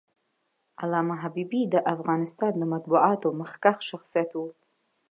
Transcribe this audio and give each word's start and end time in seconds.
علامه 0.81 1.15
حبيبي 1.23 1.61
د 1.73 1.75
افغانستان 1.93 2.51
د 2.57 2.63
مطبوعاتو 2.73 3.27
مخکښ 3.41 3.77
شخصیت 3.89 4.29
و. 4.35 4.39